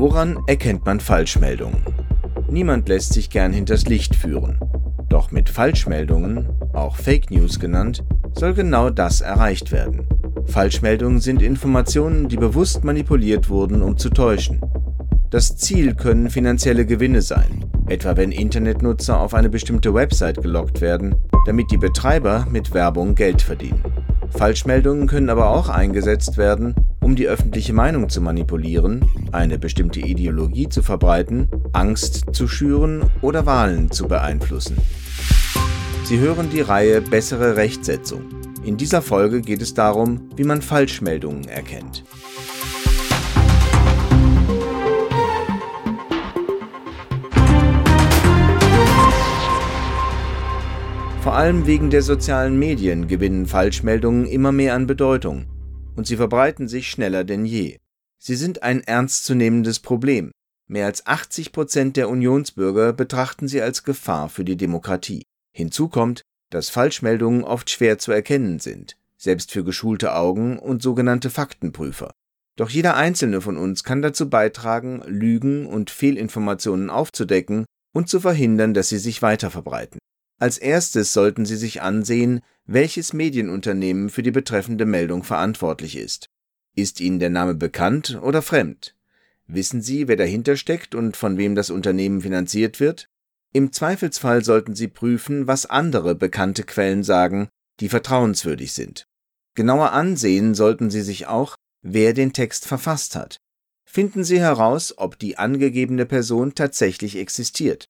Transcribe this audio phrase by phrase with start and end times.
[0.00, 1.82] Woran erkennt man Falschmeldungen?
[2.48, 4.58] Niemand lässt sich gern hinters Licht führen.
[5.10, 8.02] Doch mit Falschmeldungen, auch Fake News genannt,
[8.32, 10.08] soll genau das erreicht werden.
[10.46, 14.62] Falschmeldungen sind Informationen, die bewusst manipuliert wurden, um zu täuschen.
[15.28, 21.14] Das Ziel können finanzielle Gewinne sein, etwa wenn Internetnutzer auf eine bestimmte Website gelockt werden,
[21.44, 23.84] damit die Betreiber mit Werbung Geld verdienen.
[24.30, 26.74] Falschmeldungen können aber auch eingesetzt werden,
[27.10, 33.46] um die öffentliche Meinung zu manipulieren, eine bestimmte Ideologie zu verbreiten, Angst zu schüren oder
[33.46, 34.76] Wahlen zu beeinflussen.
[36.04, 38.26] Sie hören die Reihe Bessere Rechtsetzung.
[38.62, 42.04] In dieser Folge geht es darum, wie man Falschmeldungen erkennt.
[51.22, 55.46] Vor allem wegen der sozialen Medien gewinnen Falschmeldungen immer mehr an Bedeutung
[55.96, 57.78] und sie verbreiten sich schneller denn je.
[58.18, 60.30] Sie sind ein ernstzunehmendes Problem.
[60.66, 65.22] Mehr als 80 Prozent der Unionsbürger betrachten sie als Gefahr für die Demokratie.
[65.52, 71.30] Hinzu kommt, dass Falschmeldungen oft schwer zu erkennen sind, selbst für geschulte Augen und sogenannte
[71.30, 72.12] Faktenprüfer.
[72.56, 78.74] Doch jeder einzelne von uns kann dazu beitragen, Lügen und Fehlinformationen aufzudecken und zu verhindern,
[78.74, 79.98] dass sie sich weiterverbreiten.
[80.38, 82.40] Als erstes sollten Sie sich ansehen,
[82.72, 86.26] welches Medienunternehmen für die betreffende Meldung verantwortlich ist.
[86.76, 88.94] Ist Ihnen der Name bekannt oder fremd?
[89.48, 93.08] Wissen Sie, wer dahinter steckt und von wem das Unternehmen finanziert wird?
[93.52, 97.48] Im Zweifelsfall sollten Sie prüfen, was andere bekannte Quellen sagen,
[97.80, 99.08] die vertrauenswürdig sind.
[99.56, 103.38] Genauer ansehen sollten Sie sich auch, wer den Text verfasst hat.
[103.84, 107.86] Finden Sie heraus, ob die angegebene Person tatsächlich existiert.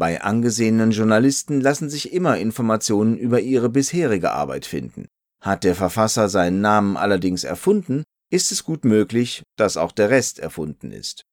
[0.00, 5.08] Bei angesehenen Journalisten lassen sich immer Informationen über ihre bisherige Arbeit finden.
[5.42, 10.38] Hat der Verfasser seinen Namen allerdings erfunden, ist es gut möglich, dass auch der Rest
[10.38, 11.24] erfunden ist.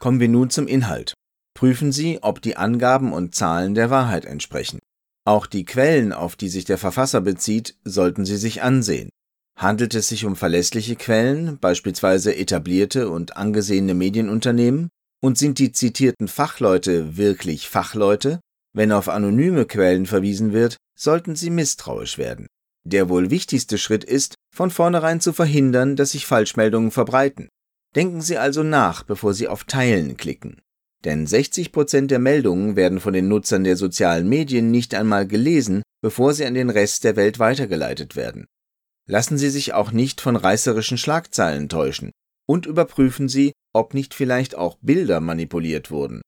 [0.00, 1.14] Kommen wir nun zum Inhalt.
[1.54, 4.80] Prüfen Sie, ob die Angaben und Zahlen der Wahrheit entsprechen.
[5.24, 9.10] Auch die Quellen, auf die sich der Verfasser bezieht, sollten Sie sich ansehen.
[9.56, 14.88] Handelt es sich um verlässliche Quellen, beispielsweise etablierte und angesehene Medienunternehmen?
[15.20, 18.40] Und sind die zitierten Fachleute wirklich Fachleute?
[18.74, 22.46] Wenn auf anonyme Quellen verwiesen wird, sollten Sie misstrauisch werden.
[22.84, 27.48] Der wohl wichtigste Schritt ist, von vornherein zu verhindern, dass sich Falschmeldungen verbreiten.
[27.96, 30.60] Denken Sie also nach, bevor Sie auf Teilen klicken.
[31.04, 35.82] Denn 60 Prozent der Meldungen werden von den Nutzern der sozialen Medien nicht einmal gelesen,
[36.00, 38.46] bevor sie an den Rest der Welt weitergeleitet werden.
[39.06, 42.10] Lassen Sie sich auch nicht von reißerischen Schlagzeilen täuschen
[42.46, 46.22] und überprüfen Sie, ob nicht vielleicht auch Bilder manipuliert wurden.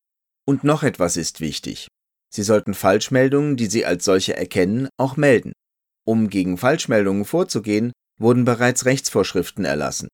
[0.47, 1.89] Und noch etwas ist wichtig.
[2.33, 5.53] Sie sollten Falschmeldungen, die Sie als solche erkennen, auch melden.
[6.07, 10.09] Um gegen Falschmeldungen vorzugehen, wurden bereits Rechtsvorschriften erlassen.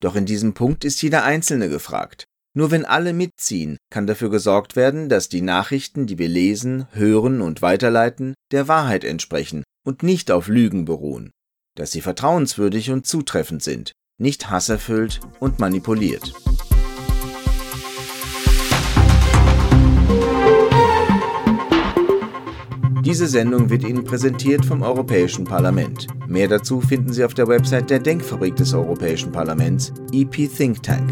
[0.00, 2.24] Doch in diesem Punkt ist jeder Einzelne gefragt.
[2.56, 7.40] Nur wenn alle mitziehen, kann dafür gesorgt werden, dass die Nachrichten, die wir lesen, hören
[7.40, 11.30] und weiterleiten, der Wahrheit entsprechen und nicht auf Lügen beruhen,
[11.76, 16.34] dass sie vertrauenswürdig und zutreffend sind nicht hasserfüllt und manipuliert.
[23.04, 26.06] Diese Sendung wird Ihnen präsentiert vom Europäischen Parlament.
[26.28, 31.08] Mehr dazu finden Sie auf der Website der Denkfabrik des Europäischen Parlaments, EP Think Tank.